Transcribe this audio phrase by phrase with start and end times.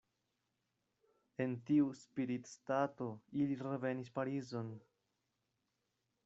[1.43, 3.11] En tiu spiritstato
[3.43, 4.73] ili revenis Parizon.